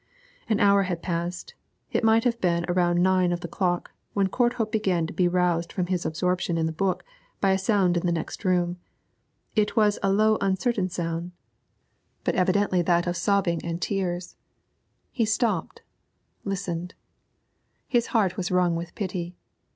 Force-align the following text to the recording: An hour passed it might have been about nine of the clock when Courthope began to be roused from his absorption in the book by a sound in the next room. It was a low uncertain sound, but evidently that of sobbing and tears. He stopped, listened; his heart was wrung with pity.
An 0.49 0.59
hour 0.59 0.83
passed 0.95 1.53
it 1.91 2.03
might 2.03 2.23
have 2.23 2.41
been 2.41 2.65
about 2.67 2.97
nine 2.97 3.31
of 3.31 3.41
the 3.41 3.47
clock 3.47 3.91
when 4.13 4.29
Courthope 4.29 4.71
began 4.71 5.05
to 5.05 5.13
be 5.13 5.27
roused 5.27 5.71
from 5.71 5.85
his 5.85 6.07
absorption 6.07 6.57
in 6.57 6.65
the 6.65 6.71
book 6.71 7.05
by 7.39 7.51
a 7.51 7.57
sound 7.59 7.95
in 7.95 8.07
the 8.07 8.11
next 8.11 8.43
room. 8.43 8.79
It 9.55 9.75
was 9.75 9.99
a 10.01 10.11
low 10.11 10.39
uncertain 10.41 10.89
sound, 10.89 11.33
but 12.23 12.33
evidently 12.33 12.81
that 12.81 13.05
of 13.05 13.15
sobbing 13.15 13.63
and 13.63 13.79
tears. 13.79 14.35
He 15.11 15.23
stopped, 15.23 15.83
listened; 16.43 16.95
his 17.87 18.07
heart 18.07 18.37
was 18.37 18.49
wrung 18.49 18.75
with 18.75 18.95
pity. 18.95 19.35